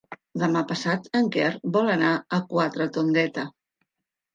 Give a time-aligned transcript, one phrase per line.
[0.43, 3.51] Demà passat en Quer vol anar a Quatretondeta.